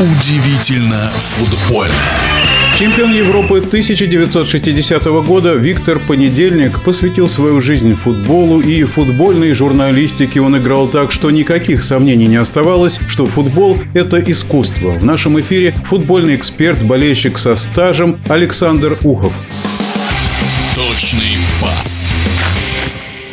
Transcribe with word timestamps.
Удивительно 0.00 1.10
футбольно. 1.16 1.92
Чемпион 2.78 3.12
Европы 3.12 3.58
1960 3.58 5.04
года 5.24 5.54
Виктор 5.54 5.98
Понедельник 5.98 6.80
посвятил 6.84 7.28
свою 7.28 7.60
жизнь 7.60 7.96
футболу 7.96 8.60
и 8.60 8.84
футбольной 8.84 9.54
журналистике 9.54 10.40
он 10.40 10.56
играл 10.56 10.86
так, 10.86 11.10
что 11.10 11.32
никаких 11.32 11.82
сомнений 11.82 12.28
не 12.28 12.36
оставалось, 12.36 13.00
что 13.08 13.26
футбол– 13.26 13.76
это 13.94 14.20
искусство. 14.20 14.92
В 14.92 15.04
нашем 15.04 15.40
эфире 15.40 15.74
футбольный 15.84 16.36
эксперт, 16.36 16.80
болельщик 16.80 17.36
со 17.36 17.56
стажем 17.56 18.20
Александр 18.28 18.96
Ухов. 19.02 19.32
Точный 20.76 21.38
пас. 21.60 22.08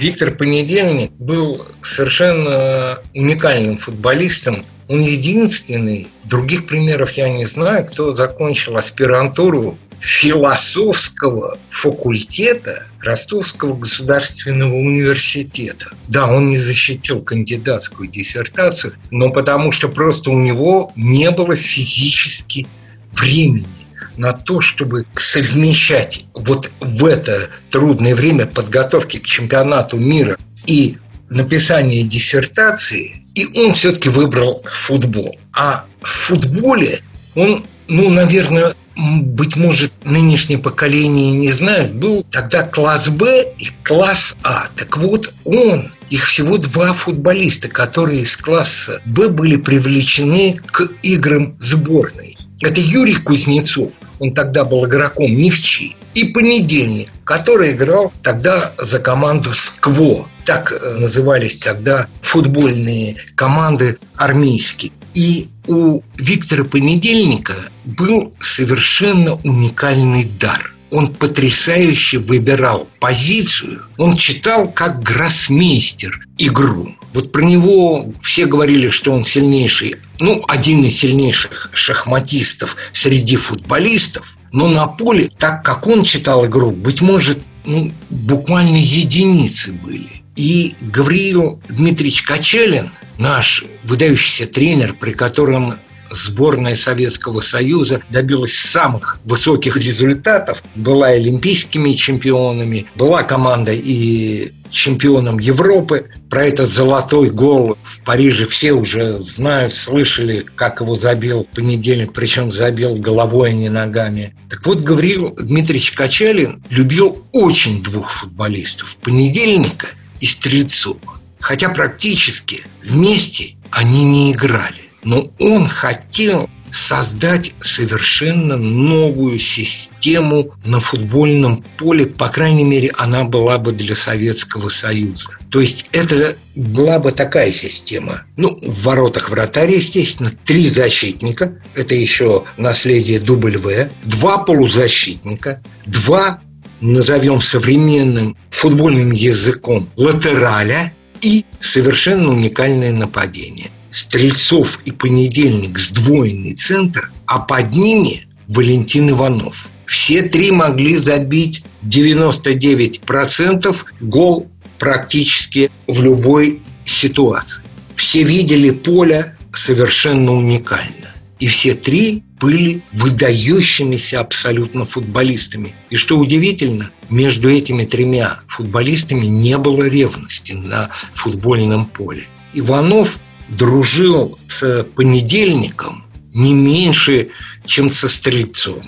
Виктор 0.00 0.30
Понедельник 0.30 1.12
был 1.18 1.66
совершенно 1.82 3.00
уникальным 3.14 3.76
футболистом, 3.76 4.64
он 4.88 5.02
единственный, 5.02 6.08
других 6.24 6.66
примеров 6.66 7.12
я 7.12 7.28
не 7.28 7.44
знаю, 7.44 7.84
кто 7.84 8.14
закончил 8.14 8.78
аспирантуру 8.78 9.76
философского 10.00 11.58
факультета 11.68 12.86
Ростовского 13.00 13.76
государственного 13.76 14.74
университета. 14.74 15.92
Да, 16.08 16.28
он 16.28 16.48
не 16.48 16.56
защитил 16.56 17.20
кандидатскую 17.20 18.08
диссертацию, 18.08 18.94
но 19.10 19.28
потому 19.30 19.70
что 19.70 19.90
просто 19.90 20.30
у 20.30 20.40
него 20.40 20.92
не 20.96 21.30
было 21.30 21.54
физически 21.54 22.66
времени 23.12 23.79
на 24.20 24.32
то, 24.32 24.60
чтобы 24.60 25.06
совмещать 25.16 26.26
вот 26.34 26.70
в 26.80 27.04
это 27.04 27.48
трудное 27.70 28.14
время 28.14 28.46
подготовки 28.46 29.18
к 29.18 29.24
чемпионату 29.24 29.96
мира 29.96 30.36
и 30.66 30.98
написание 31.28 32.02
диссертации 32.04 33.20
и 33.34 33.46
он 33.58 33.72
все-таки 33.72 34.08
выбрал 34.08 34.62
футбол. 34.70 35.38
А 35.52 35.84
в 36.02 36.08
футболе 36.08 37.02
он, 37.34 37.64
ну, 37.88 38.10
наверное, 38.10 38.74
быть 38.96 39.56
может, 39.56 39.92
нынешнее 40.04 40.58
поколение 40.58 41.32
не 41.32 41.52
знает, 41.52 41.94
был 41.94 42.26
тогда 42.30 42.62
класс 42.62 43.08
Б 43.08 43.54
и 43.58 43.68
класс 43.82 44.36
А. 44.42 44.66
Так 44.76 44.96
вот, 44.96 45.32
он, 45.44 45.92
их 46.10 46.26
всего 46.26 46.58
два 46.58 46.92
футболиста, 46.92 47.68
которые 47.68 48.22
из 48.22 48.36
класса 48.36 49.00
Б 49.06 49.28
были 49.28 49.56
привлечены 49.56 50.58
к 50.66 50.90
играм 51.02 51.56
сборной. 51.60 52.36
Это 52.60 52.80
Юрий 52.80 53.14
Кузнецов, 53.14 53.94
он 54.20 54.32
тогда 54.32 54.64
был 54.64 54.86
игроком 54.86 55.34
Невчи, 55.34 55.96
и 56.14 56.24
Понедельник, 56.24 57.08
который 57.24 57.72
играл 57.72 58.12
тогда 58.22 58.72
за 58.78 59.00
команду 59.00 59.52
«Скво». 59.54 60.28
Так 60.44 60.72
э, 60.72 60.96
назывались 60.98 61.56
тогда 61.56 62.06
футбольные 62.22 63.16
команды 63.34 63.98
армейские. 64.16 64.92
И 65.14 65.48
у 65.66 66.00
Виктора 66.16 66.64
Понедельника 66.64 67.54
был 67.84 68.34
совершенно 68.40 69.34
уникальный 69.44 70.24
дар. 70.24 70.72
Он 70.90 71.08
потрясающе 71.08 72.18
выбирал 72.18 72.88
позицию. 72.98 73.82
Он 73.96 74.16
читал 74.16 74.70
как 74.70 75.02
гроссмейстер 75.02 76.26
игру. 76.38 76.94
Вот 77.12 77.32
про 77.32 77.42
него 77.42 78.12
все 78.22 78.46
говорили, 78.46 78.90
что 78.90 79.12
он 79.12 79.24
сильнейший, 79.24 79.96
ну, 80.20 80.42
один 80.46 80.84
из 80.84 80.98
сильнейших 80.98 81.70
шахматистов 81.72 82.76
среди 82.92 83.36
футболистов. 83.36 84.36
Но 84.52 84.68
на 84.68 84.86
поле, 84.86 85.30
так 85.38 85.64
как 85.64 85.86
он 85.86 86.02
читал 86.02 86.46
игру, 86.46 86.70
быть 86.70 87.00
может, 87.00 87.38
ну, 87.64 87.92
буквально 88.10 88.76
единицы 88.76 89.72
были. 89.72 90.08
И 90.36 90.74
Гавриил 90.80 91.60
Дмитриевич 91.68 92.22
Качелин, 92.22 92.90
наш 93.18 93.64
выдающийся 93.84 94.46
тренер, 94.46 94.94
при 94.94 95.12
котором 95.12 95.74
сборная 96.10 96.76
Советского 96.76 97.40
Союза 97.40 98.02
добилась 98.10 98.56
самых 98.56 99.18
высоких 99.24 99.76
результатов, 99.76 100.62
была 100.74 101.08
олимпийскими 101.08 101.92
чемпионами, 101.92 102.86
была 102.96 103.22
команда 103.22 103.72
и 103.72 104.52
чемпионом 104.70 105.38
Европы. 105.38 106.08
Про 106.28 106.44
этот 106.44 106.68
золотой 106.68 107.30
гол 107.30 107.76
в 107.82 108.02
Париже 108.02 108.46
все 108.46 108.72
уже 108.72 109.18
знают, 109.18 109.74
слышали, 109.74 110.46
как 110.54 110.80
его 110.80 110.94
забил 110.94 111.46
в 111.50 111.54
понедельник, 111.54 112.12
причем 112.12 112.52
забил 112.52 112.94
головой, 112.96 113.50
а 113.50 113.52
не 113.52 113.68
ногами. 113.68 114.34
Так 114.48 114.64
вот, 114.66 114.80
Гавриил 114.80 115.34
Дмитриевич 115.34 115.92
Качалин 115.92 116.62
любил 116.70 117.26
очень 117.32 117.82
двух 117.82 118.10
футболистов– 118.12 118.96
Понедельника 119.02 119.88
и 120.20 120.26
Стрельцова. 120.26 120.98
Хотя 121.40 121.70
практически 121.70 122.62
вместе 122.84 123.56
они 123.70 124.04
не 124.04 124.32
играли. 124.32 124.79
Но 125.02 125.30
он 125.38 125.66
хотел 125.66 126.48
создать 126.72 127.52
совершенно 127.60 128.56
новую 128.56 129.38
систему 129.38 130.52
на 130.64 130.80
футбольном 130.80 131.64
поле. 131.78 132.06
По 132.06 132.28
крайней 132.28 132.64
мере, 132.64 132.92
она 132.96 133.24
была 133.24 133.58
бы 133.58 133.72
для 133.72 133.94
Советского 133.94 134.68
Союза. 134.68 135.30
То 135.50 135.60
есть 135.60 135.86
это 135.92 136.36
была 136.54 136.98
бы 136.98 137.12
такая 137.12 137.52
система. 137.52 138.22
Ну, 138.36 138.58
в 138.62 138.84
воротах 138.84 139.30
вратаря, 139.30 139.74
естественно, 139.76 140.30
три 140.44 140.68
защитника. 140.68 141.60
Это 141.74 141.94
еще 141.94 142.44
наследие 142.56 143.18
дубль 143.18 143.56
В. 143.58 143.90
Два 144.04 144.38
полузащитника. 144.38 145.62
Два, 145.86 146.40
назовем 146.80 147.40
современным 147.40 148.36
футбольным 148.50 149.10
языком, 149.10 149.88
латераля. 149.96 150.92
И 151.20 151.44
совершенно 151.60 152.30
уникальное 152.30 152.92
нападение– 152.92 153.70
Стрельцов 153.90 154.80
и 154.84 154.92
Понедельник 154.92 155.78
сдвоенный 155.78 156.54
центр, 156.54 157.10
а 157.26 157.40
под 157.40 157.74
ними 157.74 158.26
Валентин 158.48 159.10
Иванов. 159.10 159.68
Все 159.86 160.22
три 160.22 160.52
могли 160.52 160.96
забить 160.96 161.64
99% 161.84 163.76
гол 164.00 164.48
практически 164.78 165.70
в 165.86 166.02
любой 166.02 166.62
ситуации. 166.84 167.62
Все 167.96 168.22
видели 168.22 168.70
поле 168.70 169.36
совершенно 169.52 170.32
уникально. 170.32 171.14
И 171.38 171.46
все 171.46 171.74
три 171.74 172.22
были 172.38 172.82
выдающимися 172.92 174.20
абсолютно 174.20 174.84
футболистами. 174.84 175.74
И 175.90 175.96
что 175.96 176.18
удивительно, 176.18 176.90
между 177.08 177.50
этими 177.50 177.84
тремя 177.84 178.40
футболистами 178.48 179.26
не 179.26 179.58
было 179.58 179.84
ревности 179.84 180.52
на 180.52 180.90
футбольном 181.14 181.86
поле. 181.86 182.24
Иванов 182.54 183.18
дружил 183.50 184.38
с 184.46 184.84
понедельником 184.96 186.04
не 186.32 186.54
меньше, 186.54 187.28
чем 187.64 187.90
со 187.90 188.08
стрельцом. 188.08 188.80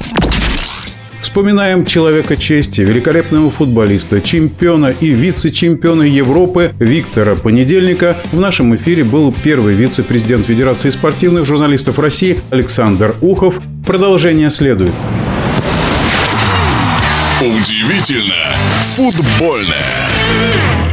Вспоминаем 1.20 1.86
человека 1.86 2.36
чести, 2.36 2.82
великолепного 2.82 3.50
футболиста, 3.50 4.20
чемпиона 4.20 4.94
и 5.00 5.12
вице-чемпиона 5.12 6.02
Европы 6.02 6.74
Виктора 6.78 7.36
Понедельника. 7.36 8.18
В 8.32 8.40
нашем 8.40 8.76
эфире 8.76 9.04
был 9.04 9.32
первый 9.32 9.74
вице-президент 9.74 10.46
Федерации 10.46 10.90
спортивных 10.90 11.46
журналистов 11.46 11.98
России 11.98 12.38
Александр 12.50 13.14
Ухов. 13.22 13.60
Продолжение 13.86 14.50
следует. 14.50 14.92
Удивительно 17.40 18.34
футбольное. 18.94 20.91